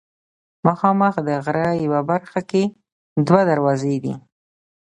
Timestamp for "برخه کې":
2.09-2.63